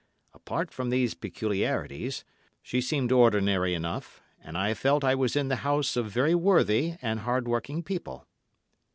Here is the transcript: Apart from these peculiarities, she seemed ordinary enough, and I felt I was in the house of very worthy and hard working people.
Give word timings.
Apart 0.33 0.71
from 0.71 0.89
these 0.89 1.13
peculiarities, 1.13 2.25
she 2.63 2.81
seemed 2.81 3.11
ordinary 3.11 3.75
enough, 3.75 4.19
and 4.41 4.57
I 4.57 4.73
felt 4.73 5.03
I 5.03 5.13
was 5.13 5.35
in 5.35 5.47
the 5.47 5.57
house 5.57 5.95
of 5.95 6.07
very 6.09 6.33
worthy 6.33 6.95
and 7.03 7.19
hard 7.19 7.47
working 7.47 7.83
people. 7.83 8.25